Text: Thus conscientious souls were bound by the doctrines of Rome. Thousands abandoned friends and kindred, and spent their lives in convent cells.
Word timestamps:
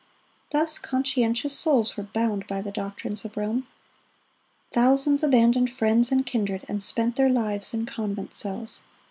Thus 0.49 0.79
conscientious 0.79 1.53
souls 1.55 1.95
were 1.95 2.01
bound 2.01 2.47
by 2.47 2.63
the 2.63 2.71
doctrines 2.71 3.23
of 3.23 3.37
Rome. 3.37 3.67
Thousands 4.73 5.21
abandoned 5.21 5.69
friends 5.69 6.11
and 6.11 6.25
kindred, 6.25 6.65
and 6.67 6.81
spent 6.81 7.17
their 7.17 7.29
lives 7.29 7.71
in 7.71 7.85
convent 7.85 8.33
cells. 8.33 8.81